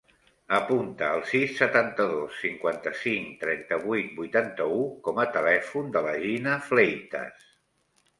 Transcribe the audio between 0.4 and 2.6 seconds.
Apunta el sis, setanta-dos,